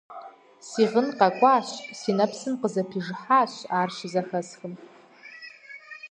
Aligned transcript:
Си 0.67 0.83
гъын 0.91 1.07
къэкӀуащ, 1.17 1.67
си 1.99 2.11
нэпсым 2.17 2.53
къызэпижыхьащ, 2.61 3.53
ар 3.79 3.89
щызэхэсхым… 3.95 4.73